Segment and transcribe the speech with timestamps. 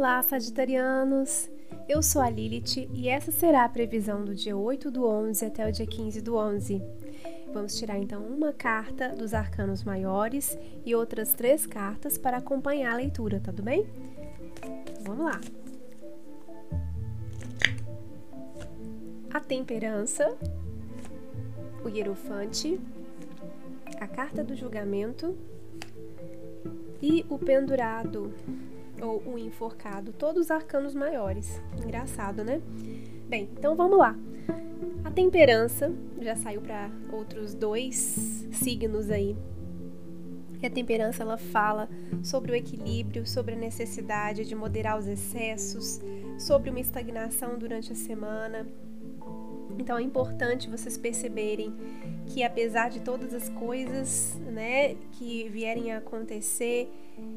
[0.00, 1.50] Olá, Sagitarianos!
[1.86, 5.68] Eu sou a Lilith e essa será a previsão do dia 8 do 11 até
[5.68, 6.82] o dia 15 do 11.
[7.52, 12.96] Vamos tirar então uma carta dos arcanos maiores e outras três cartas para acompanhar a
[12.96, 13.86] leitura, tá tudo bem?
[15.02, 15.38] Vamos lá!
[19.34, 20.34] A temperança,
[21.84, 22.80] o hierofante,
[24.00, 25.36] a carta do julgamento
[27.02, 28.32] e o pendurado
[29.02, 31.60] ou o enforcado, todos arcanos maiores.
[31.76, 32.60] Engraçado, né?
[33.28, 34.16] Bem, então vamos lá.
[35.04, 39.36] A temperança já saiu para outros dois signos aí.
[40.62, 41.88] E a temperança ela fala
[42.22, 46.00] sobre o equilíbrio, sobre a necessidade de moderar os excessos,
[46.38, 48.66] sobre uma estagnação durante a semana,
[49.80, 51.74] então é importante vocês perceberem
[52.26, 56.90] que apesar de todas as coisas, né, que vierem a acontecer,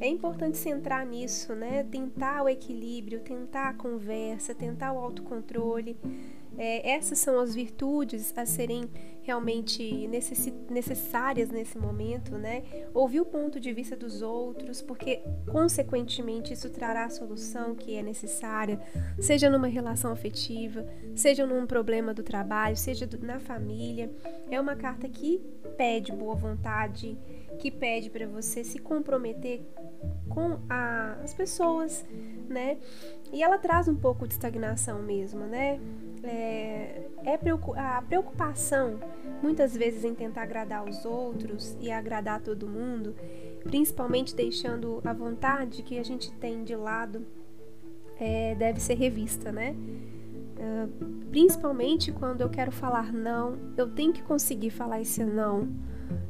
[0.00, 1.82] é importante centrar nisso, né?
[1.84, 5.96] Tentar o equilíbrio, tentar a conversa, tentar o autocontrole.
[6.56, 8.90] É, essas são as virtudes a serem
[9.22, 10.08] realmente
[10.70, 12.62] necessárias nesse momento, né?
[12.94, 15.22] Ouvir o ponto de vista dos outros, porque
[15.52, 18.80] consequentemente isso trará a solução que é necessária,
[19.20, 24.10] seja numa relação afetiva, seja num problema do trabalho, seja na família.
[24.50, 25.40] É uma carta que
[25.76, 27.16] pede boa vontade,
[27.58, 29.60] que pede para você se comprometer
[30.28, 32.06] com a, as pessoas,
[32.48, 32.78] né?
[33.32, 35.80] E ela traz um pouco de estagnação mesmo, né?
[36.22, 37.34] É, é
[37.76, 38.98] a preocupação
[39.42, 43.14] muitas vezes em tentar agradar os outros e agradar todo mundo,
[43.62, 47.24] principalmente deixando a vontade que a gente tem de lado,
[48.18, 49.76] é, deve ser revista, né?
[50.58, 55.68] Uh, principalmente quando eu quero falar não, eu tenho que conseguir falar esse não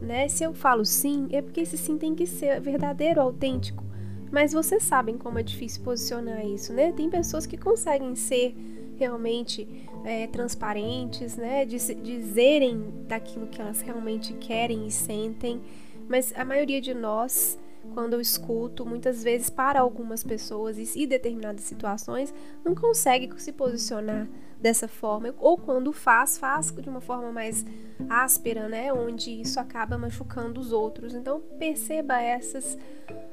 [0.00, 0.28] né?
[0.28, 3.84] Se eu falo sim, é porque esse sim tem que ser verdadeiro, autêntico.
[4.30, 6.92] Mas vocês sabem como é difícil posicionar isso, né?
[6.92, 8.54] Tem pessoas que conseguem ser
[8.96, 9.66] realmente
[10.04, 11.64] é, transparentes, né?
[11.64, 15.60] Diz, dizerem daquilo que elas realmente querem e sentem,
[16.08, 17.58] mas a maioria de nós
[17.92, 22.32] quando eu escuto, muitas vezes para algumas pessoas e determinadas situações,
[22.64, 24.28] não consegue se posicionar
[24.64, 27.66] dessa forma, ou quando faz, faz de uma forma mais
[28.08, 31.14] áspera, né, onde isso acaba machucando os outros.
[31.14, 32.78] Então perceba essas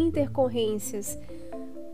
[0.00, 1.16] intercorrências.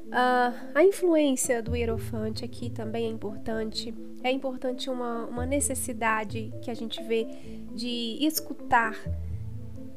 [0.06, 3.94] Uh, a influência do hierofante aqui também é importante.
[4.24, 7.26] É importante uma, uma necessidade que a gente vê
[7.74, 8.96] de escutar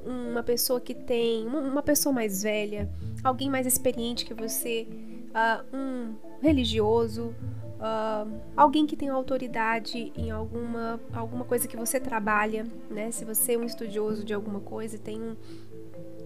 [0.05, 2.89] uma pessoa que tem, uma pessoa mais velha,
[3.23, 4.85] alguém mais experiente que você,
[5.29, 7.33] uh, um religioso,
[7.81, 13.11] uh, alguém que tem autoridade em alguma, alguma coisa que você trabalha, né?
[13.11, 15.35] Se você é um estudioso de alguma coisa tem um,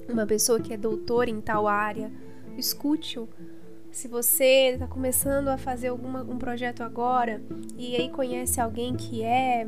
[0.09, 2.11] uma pessoa que é doutor em tal área,
[2.57, 3.27] escute-o.
[3.91, 7.41] Se você está começando a fazer alguma, um projeto agora
[7.77, 9.67] e aí conhece alguém que é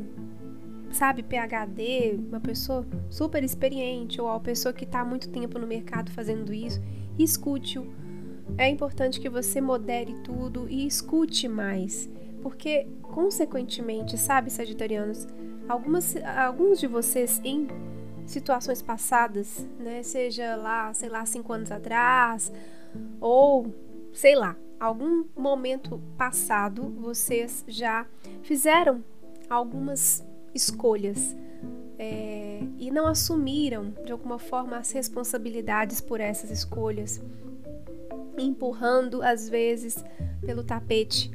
[0.90, 5.66] sabe, PhD, uma pessoa super experiente ou uma pessoa que está há muito tempo no
[5.66, 6.80] mercado fazendo isso,
[7.18, 7.86] escute-o.
[8.56, 12.08] É importante que você modere tudo e escute mais,
[12.42, 15.26] porque, consequentemente, sabe, Sagitarianos,
[15.68, 17.68] algumas, alguns de vocês em
[18.26, 22.52] situações passadas, né, seja lá, sei lá, cinco anos atrás,
[23.20, 23.72] ou
[24.12, 28.06] sei lá, algum momento passado, vocês já
[28.42, 29.02] fizeram
[29.48, 31.36] algumas escolhas
[31.98, 37.20] é, e não assumiram de alguma forma as responsabilidades por essas escolhas,
[38.46, 40.04] empurrando às vezes
[40.40, 41.30] pelo tapete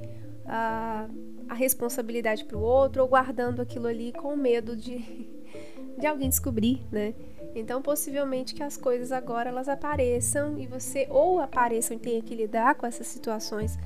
[0.46, 1.08] a,
[1.48, 4.98] a responsabilidade para o outro ou guardando aquilo ali com medo de,
[5.98, 7.14] de alguém descobrir, né?
[7.56, 12.34] Então, possivelmente que as coisas agora elas apareçam e você ou apareçam e tenha que
[12.34, 13.78] lidar com essas situações,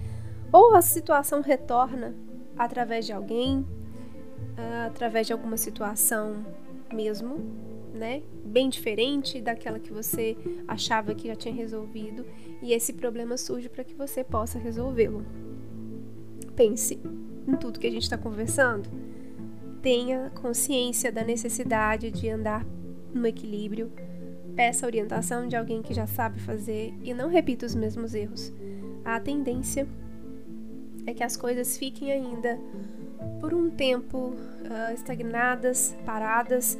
[0.51, 2.15] ou a situação retorna
[2.57, 6.45] através de alguém, uh, através de alguma situação
[6.93, 7.35] mesmo,
[7.93, 8.21] né?
[8.45, 10.37] Bem diferente daquela que você
[10.67, 12.25] achava que já tinha resolvido,
[12.61, 15.25] e esse problema surge para que você possa resolvê-lo.
[16.55, 16.99] Pense
[17.47, 18.89] em tudo que a gente está conversando.
[19.81, 22.65] Tenha consciência da necessidade de andar
[23.13, 23.91] no equilíbrio.
[24.55, 28.51] Peça orientação de alguém que já sabe fazer e não repita os mesmos erros.
[29.05, 29.87] A tendência
[31.05, 32.59] é que as coisas fiquem ainda
[33.39, 36.77] por um tempo uh, estagnadas, paradas.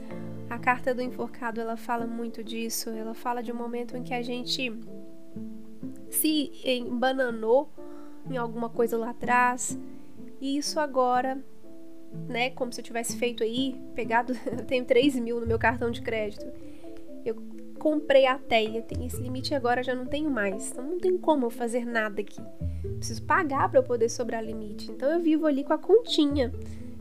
[0.49, 2.89] A carta do enforcado ela fala muito disso.
[2.89, 4.73] Ela fala de um momento em que a gente
[6.09, 7.69] se embananou
[8.29, 9.77] em alguma coisa lá atrás
[10.39, 11.43] e isso agora,
[12.27, 15.89] né, como se eu tivesse feito aí, pegado, eu tenho 3 mil no meu cartão
[15.89, 16.45] de crédito.
[17.25, 17.35] Eu
[17.79, 20.71] comprei a teia, tem esse limite agora já não tenho mais.
[20.71, 22.41] Então não tem como eu fazer nada aqui.
[22.97, 24.91] Preciso pagar para eu poder sobrar limite.
[24.91, 26.51] Então eu vivo ali com a continha.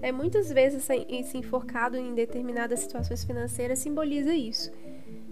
[0.03, 4.71] É muitas vezes esse enforcado em determinadas situações financeiras simboliza isso.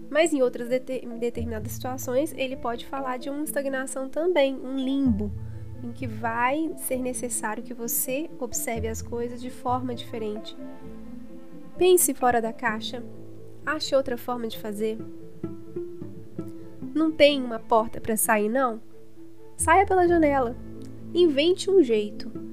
[0.09, 5.31] Mas em outras determinadas situações, ele pode falar de uma estagnação também, um limbo,
[5.83, 10.55] em que vai ser necessário que você observe as coisas de forma diferente.
[11.77, 13.03] Pense fora da caixa.
[13.65, 14.97] Ache outra forma de fazer.
[16.93, 18.79] Não tem uma porta para sair, não?
[19.57, 20.55] Saia pela janela.
[21.13, 22.44] Invente um jeito.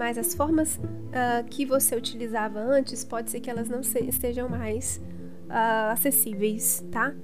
[0.00, 4.96] Mas as formas uh, que você utilizava antes, pode ser que elas não estejam mais
[5.44, 7.14] uh, acessíveis, tá?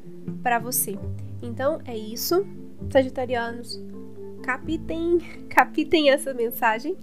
[0.43, 0.99] Para você.
[1.43, 2.47] Então é isso,
[2.91, 3.83] Sagitarianos.
[4.43, 6.99] Capitem, capitem essa mensagem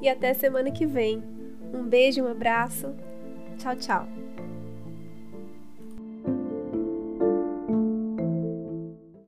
[0.00, 1.22] e até semana que vem.
[1.74, 2.94] Um beijo, um abraço.
[3.58, 4.21] Tchau, tchau.